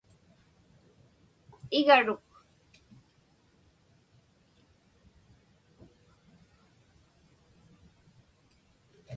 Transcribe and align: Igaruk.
Igaruk. 1.79 2.23